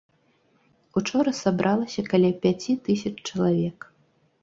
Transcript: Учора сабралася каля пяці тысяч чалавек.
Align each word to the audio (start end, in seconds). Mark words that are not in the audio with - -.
Учора 1.01 1.33
сабралася 1.43 2.07
каля 2.11 2.35
пяці 2.41 2.71
тысяч 2.91 3.15
чалавек. 3.29 3.79